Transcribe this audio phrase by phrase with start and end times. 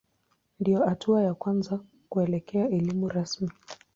[0.59, 3.49] Ndiyo hatua ya kwanza kuelekea elimu rasmi.